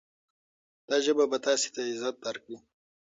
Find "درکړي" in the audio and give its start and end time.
2.25-2.57